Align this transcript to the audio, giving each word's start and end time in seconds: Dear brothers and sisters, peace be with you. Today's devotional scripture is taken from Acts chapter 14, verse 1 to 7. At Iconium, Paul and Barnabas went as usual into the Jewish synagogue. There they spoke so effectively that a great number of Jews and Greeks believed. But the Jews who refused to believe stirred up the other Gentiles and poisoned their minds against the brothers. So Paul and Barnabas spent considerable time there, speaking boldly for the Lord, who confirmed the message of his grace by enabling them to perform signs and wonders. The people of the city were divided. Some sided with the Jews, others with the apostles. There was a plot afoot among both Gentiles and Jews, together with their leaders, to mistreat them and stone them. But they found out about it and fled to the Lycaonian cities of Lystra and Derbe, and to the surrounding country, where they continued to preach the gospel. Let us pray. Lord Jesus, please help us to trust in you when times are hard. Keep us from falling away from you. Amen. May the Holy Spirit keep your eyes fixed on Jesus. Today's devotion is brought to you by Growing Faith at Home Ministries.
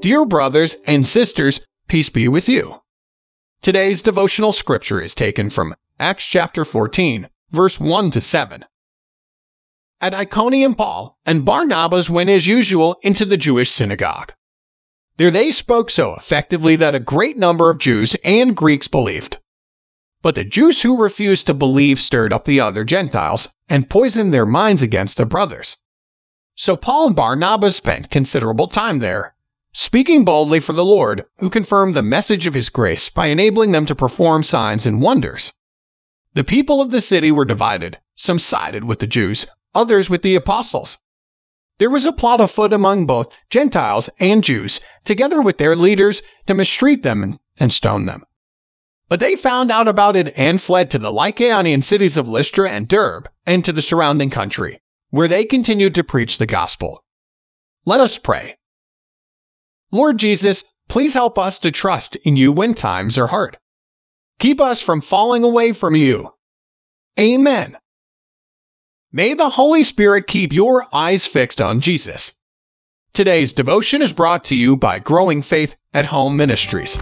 Dear 0.00 0.24
brothers 0.24 0.76
and 0.86 1.04
sisters, 1.04 1.58
peace 1.88 2.08
be 2.08 2.28
with 2.28 2.48
you. 2.48 2.82
Today's 3.62 4.00
devotional 4.00 4.52
scripture 4.52 5.00
is 5.00 5.12
taken 5.12 5.50
from 5.50 5.74
Acts 5.98 6.24
chapter 6.24 6.64
14, 6.64 7.28
verse 7.50 7.80
1 7.80 8.12
to 8.12 8.20
7. 8.20 8.64
At 10.00 10.14
Iconium, 10.14 10.76
Paul 10.76 11.18
and 11.26 11.44
Barnabas 11.44 12.08
went 12.08 12.30
as 12.30 12.46
usual 12.46 12.96
into 13.02 13.24
the 13.24 13.36
Jewish 13.36 13.72
synagogue. 13.72 14.32
There 15.16 15.32
they 15.32 15.50
spoke 15.50 15.90
so 15.90 16.14
effectively 16.14 16.76
that 16.76 16.94
a 16.94 17.00
great 17.00 17.36
number 17.36 17.68
of 17.68 17.78
Jews 17.78 18.14
and 18.22 18.54
Greeks 18.54 18.86
believed. 18.86 19.38
But 20.22 20.36
the 20.36 20.44
Jews 20.44 20.82
who 20.82 21.02
refused 21.02 21.48
to 21.48 21.54
believe 21.54 21.98
stirred 21.98 22.32
up 22.32 22.44
the 22.44 22.60
other 22.60 22.84
Gentiles 22.84 23.48
and 23.68 23.90
poisoned 23.90 24.32
their 24.32 24.46
minds 24.46 24.80
against 24.80 25.16
the 25.16 25.26
brothers. 25.26 25.76
So 26.54 26.76
Paul 26.76 27.08
and 27.08 27.16
Barnabas 27.16 27.74
spent 27.74 28.12
considerable 28.12 28.68
time 28.68 29.00
there, 29.00 29.34
speaking 29.78 30.24
boldly 30.24 30.58
for 30.58 30.72
the 30.72 30.84
Lord, 30.84 31.24
who 31.38 31.48
confirmed 31.48 31.94
the 31.94 32.02
message 32.02 32.48
of 32.48 32.54
his 32.54 32.68
grace 32.68 33.08
by 33.08 33.26
enabling 33.26 33.70
them 33.70 33.86
to 33.86 33.94
perform 33.94 34.42
signs 34.42 34.86
and 34.86 35.00
wonders. 35.00 35.52
The 36.34 36.42
people 36.42 36.80
of 36.80 36.90
the 36.90 37.00
city 37.00 37.30
were 37.30 37.44
divided. 37.44 38.00
Some 38.16 38.40
sided 38.40 38.82
with 38.82 38.98
the 38.98 39.06
Jews, 39.06 39.46
others 39.76 40.10
with 40.10 40.22
the 40.22 40.34
apostles. 40.34 40.98
There 41.78 41.90
was 41.90 42.04
a 42.04 42.12
plot 42.12 42.40
afoot 42.40 42.72
among 42.72 43.06
both 43.06 43.32
Gentiles 43.50 44.10
and 44.18 44.42
Jews, 44.42 44.80
together 45.04 45.40
with 45.40 45.58
their 45.58 45.76
leaders, 45.76 46.22
to 46.48 46.54
mistreat 46.54 47.04
them 47.04 47.38
and 47.56 47.72
stone 47.72 48.06
them. 48.06 48.24
But 49.08 49.20
they 49.20 49.36
found 49.36 49.70
out 49.70 49.86
about 49.86 50.16
it 50.16 50.36
and 50.36 50.60
fled 50.60 50.90
to 50.90 50.98
the 50.98 51.12
Lycaonian 51.12 51.84
cities 51.84 52.16
of 52.16 52.26
Lystra 52.26 52.68
and 52.68 52.88
Derbe, 52.88 53.28
and 53.46 53.64
to 53.64 53.72
the 53.72 53.80
surrounding 53.80 54.28
country, 54.28 54.80
where 55.10 55.28
they 55.28 55.44
continued 55.44 55.94
to 55.94 56.02
preach 56.02 56.38
the 56.38 56.46
gospel. 56.46 57.04
Let 57.84 58.00
us 58.00 58.18
pray. 58.18 58.57
Lord 59.90 60.18
Jesus, 60.18 60.64
please 60.88 61.14
help 61.14 61.38
us 61.38 61.58
to 61.60 61.70
trust 61.70 62.16
in 62.16 62.36
you 62.36 62.52
when 62.52 62.74
times 62.74 63.16
are 63.16 63.28
hard. 63.28 63.58
Keep 64.38 64.60
us 64.60 64.80
from 64.80 65.00
falling 65.00 65.44
away 65.44 65.72
from 65.72 65.94
you. 65.94 66.34
Amen. 67.18 67.76
May 69.10 69.34
the 69.34 69.50
Holy 69.50 69.82
Spirit 69.82 70.26
keep 70.26 70.52
your 70.52 70.86
eyes 70.92 71.26
fixed 71.26 71.60
on 71.60 71.80
Jesus. 71.80 72.34
Today's 73.14 73.52
devotion 73.52 74.02
is 74.02 74.12
brought 74.12 74.44
to 74.44 74.54
you 74.54 74.76
by 74.76 74.98
Growing 74.98 75.42
Faith 75.42 75.74
at 75.92 76.06
Home 76.06 76.36
Ministries. 76.36 76.98